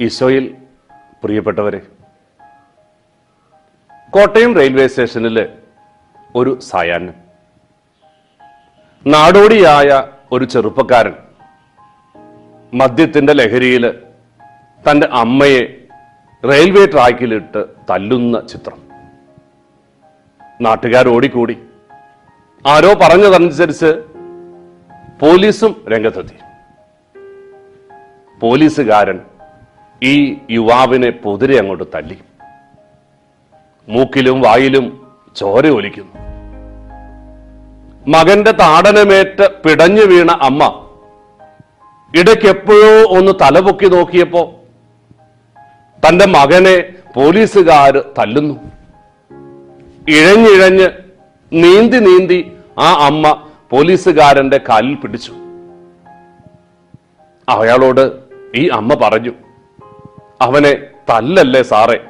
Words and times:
ഈശോയിൽ 0.00 0.56
പ്രിയപ്പെട്ടവരെ 1.24 1.80
കോട്ടയം 4.10 4.54
റെയിൽവേ 4.54 4.86
സ്റ്റേഷനിൽ 4.86 5.48
ഒരു 6.36 6.60
സായാഹ്നം. 6.60 7.14
നാടോടിയായ 9.06 10.02
ഒരു 10.32 10.44
ചെറുപ്പക്കാരൻ 10.44 11.14
മദ്യത്തിന്റെ 12.74 13.32
ലഹരിയിൽ 13.32 14.02
തന്റെ 14.90 15.08
അമ്മയെ 15.12 15.86
റെയിൽവേ 16.44 16.86
ട്രാക്കിലിട്ട് 16.86 17.64
തല്ലുന്ന 17.90 18.46
ചിത്രം. 18.46 18.78
നാട്ടുകാർ 20.60 21.08
ഓടിക്കൂടി. 21.08 21.58
ആരോ 22.66 22.94
പറഞ്ഞതനുസരിച്ച് 22.94 24.04
പോലീസും 25.20 25.84
രംഗത്തെത്തി. 25.88 26.36
പോലീസുകാരൻ 28.40 29.20
ഈ 30.02 30.14
യുവാവിനെ 30.56 31.10
പൊതിരെ 31.22 31.54
അങ്ങോട്ട് 31.60 31.86
തല്ലി 31.94 32.16
മൂക്കിലും 33.88 34.38
വായിലും 34.44 34.84
ചോര 35.38 35.64
ഒലിക്കുന്നു. 35.78 36.12
മകന്റെ 38.14 38.52
താടനമേറ്റ് 38.60 39.46
പിടഞ്ഞു 39.64 40.04
വീണ 40.10 40.30
അമ്മ 40.48 40.62
ഇടയ്ക്കെപ്പോഴോ 42.20 42.92
ഒന്ന് 43.16 43.32
തലപൊക്കി 43.42 43.88
നോക്കിയപ്പോ 43.94 44.42
തന്റെ 46.04 46.26
മകനെ 46.36 46.76
പോലീസുകാർ 47.16 47.94
തല്ലുന്നു. 48.18 48.56
ഇഴഞ്ഞിഴഞ്ഞ് 50.16 50.88
നീന്തി 51.52 51.98
നീന്തി 52.08 52.40
ആ 52.86 52.88
അമ്മ 53.08 53.24
പോലീസുകാരന്റെ 53.72 54.58
കാലിൽ 54.68 54.94
പിടിച്ചു. 54.94 55.32
അയാളോട് 57.48 58.04
ഈ 58.60 58.64
അമ്മ 58.78 58.94
പറഞ്ഞു 59.04 59.32
അവനെ 60.42 60.74
തല്ലല്ലേ 61.10 61.62
സാറേ? 61.62 62.00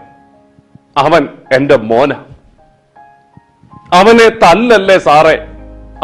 അവൻ 0.96 1.28
എന്റെ 1.52 1.76
മോന. 1.76 2.12
അവനെ 3.92 4.28
തല്ലല്ലേ 4.28 4.98
സാറേ? 4.98 5.46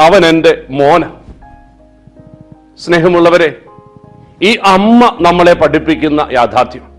അവൻ 0.03 0.27
എന്റെ 0.27 0.67
മോന. 0.71 1.05
സ്നേഹമുള്ളവരെ 2.77 3.63
ഈ 4.43 4.57
അമ്മ 4.57 5.17
നമ്മളെ 5.21 5.53
പഠിപ്പിക്കുന്ന 5.53 6.29
യാഥാർത്ഥ്യം. 6.33 6.95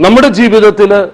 നമ്മുടെ 0.00 0.28
ജീവിതത്തിൽ 0.28 1.10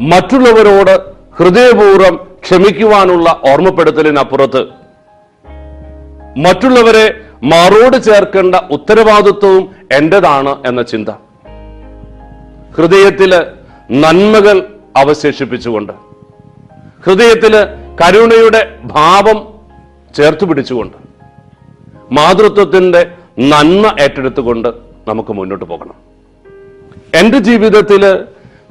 മറ്റുള്ളവരോട് 0.00 1.12
ഹൃദയപൂർവം 1.36 2.36
ക്ഷമിക്കുവാനുള്ള 2.42 3.40
ഓർമ്മപ്പെടുത്തലിനപ്പുറത്ത് 3.48 4.81
മറ്റുള്ളവരെ 6.36 7.06
മാറോട് 7.42 8.02
ചേർക്കേണ്ട 8.02 8.54
ഉത്തരവാദിത്വവും 8.70 9.70
എന്റേതാണ് 9.92 10.66
എന്ന 10.66 10.82
ചിന്ത. 10.82 11.08
ഹൃദയത്തിൽ 12.76 13.32
നന്മകൾ 13.90 14.56
അവശേഷിപ്പിച്ചുകൊണ്ട് 14.96 15.92
ഹൃദയത്തിൽ 17.04 17.54
കരുണയുടെ 18.00 18.78
ഭാവം 18.84 19.38
ചേർത്ത് 20.16 20.44
പിടിച്ചുകൊണ്ട് 20.44 20.96
മാതൃത്വത്തിന്റെ 22.12 23.02
നന്മ 23.38 23.94
ഏറ്റെടുത്തുകൊണ്ട് 24.00 24.68
നമുക്ക് 25.08 25.32
മുന്നോട്ട് 25.32 25.64
പോകണം. 25.64 25.94
എന്റെ 27.14 27.38
ജീവിതത്തിൽ 27.38 28.02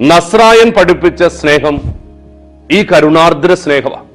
നസ്രായൻ 0.01 0.71
പഠിപ്പിച്ച 0.71 1.23
സ്നേഹം 1.23 1.81
ഈ 2.71 2.83
കരുണാർദ്ര 2.83 3.53
സ്നേഹമാണ്. 3.53 4.10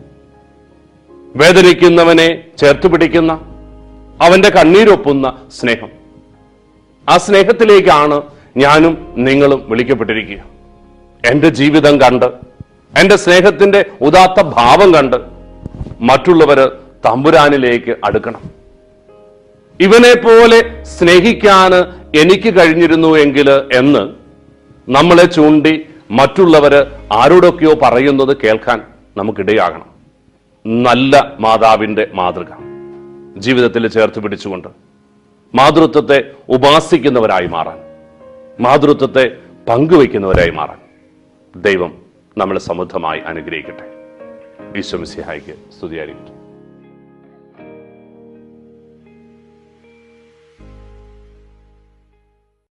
വേദനിക്കുന്നവനെ 1.37 2.45
ചേർത്ത് 2.59 2.87
പിടിക്കുന്ന 2.92 3.33
അവന്റെ 4.23 4.48
കണ്ണീരൊപ്പുന്ന 4.48 5.38
സ്നേഹം. 5.60 5.88
ആ 7.09 7.16
സ്നേഹത്തിലേക്കാണ് 7.16 8.22
ഞാനും 8.56 9.15
നിങ്ങളും 9.16 9.71
വിളിക്കപ്പെട്ടിരിക്കുക. 9.71 10.38
എന്റെ 11.31 11.49
ജീവിതം 11.49 12.00
കണ്ട് 12.00 12.27
എന്റെ 12.99 13.16
സ്നേഹത്തിന്റെ 13.16 13.84
ഉദാത്ത 14.00 14.43
ഭാവം 14.43 14.94
കണ്ട് 14.94 15.16
മറ്റുള്ളവര് 16.00 16.66
തമ്പുരാനിലേക്ക് 17.05 17.97
അടുക്കണം. 18.05 18.41
ഇവനെ 19.81 20.15
പോലെ 20.15 20.84
സ്നേഹിക്കാന് 20.84 21.81
എനിക്ക് 22.19 22.59
കഴിഞ്ഞിരുന്നു 22.59 23.19
എങ്കിൽ 23.19 23.50
എന്ന് 23.50 24.03
നമ്മളെ 24.89 25.25
ചൂണ്ടി 25.25 25.87
മറ്റുള്ളവര് 26.10 26.87
ആരോടൊക്കെയോ 27.12 27.75
പറയുന്നത് 27.83 28.37
കേൾക്കാൻ 28.44 28.83
നമുക്കിടയാകണം. 29.16 29.96
നല്ല 30.66 31.37
മാതാവിന്റെ 31.41 32.10
മാതൃക. 32.15 32.50
ജീവിതത്തിൽ 33.37 33.88
ചേർത്ത് 33.88 34.21
പിടിച്ചുകൊണ്ട് 34.21 34.69
മാതൃത്വത്തെ 35.54 36.32
ഉപാസിക്കുന്നവരായി 36.49 37.47
മാറാൻ 37.47 37.78
മാതൃത്വത്തെ 38.60 39.37
പങ്കുവയ്ക്കുന്നവരായി 39.69 40.50
മാറാൻ 40.50 40.81
ദൈവം 41.62 41.93
നമ്മളെ 42.38 42.60
സമൃദ്ധമായി 42.60 43.21
അനുഗ്രഹിക്കട്ടെ. 43.21 43.87
ഈശ്വമിസിഹായിക്ക് 44.78 45.54
സ്തുതിയായിരിക്കട്ടെ. 45.78 46.35